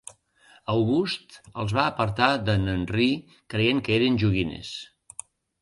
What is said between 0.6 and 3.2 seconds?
August els va apartar de"n Henry,